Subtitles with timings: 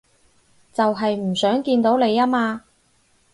[0.73, 2.63] 就係唔想見到你吖嘛